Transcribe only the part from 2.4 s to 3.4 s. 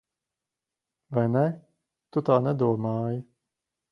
nedomāji.